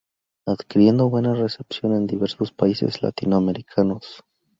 Adquiriendo 0.47 1.11
buena 1.11 1.35
recepción 1.35 1.93
en 1.95 2.07
diversos 2.07 2.51
países 2.51 3.03
latinoamericanos. 3.03 4.23